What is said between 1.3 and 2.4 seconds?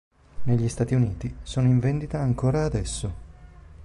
sono in vendita